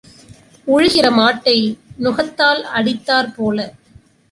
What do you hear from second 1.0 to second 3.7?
மாட்டை நுகத்தால் அடித்தாற் போல.